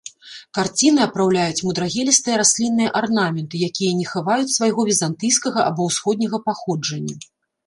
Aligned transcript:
Карціны 0.57 1.01
апраўляюць 1.07 1.65
мудрагелістыя 1.67 2.35
раслінныя 2.43 2.89
арнаменты, 3.01 3.55
якія 3.69 3.91
не 3.99 4.07
хаваюць 4.13 4.55
свайго 4.57 4.81
візантыйскага 4.89 5.59
або 5.69 5.81
ўсходняга 5.93 6.37
паходжання. 6.51 7.15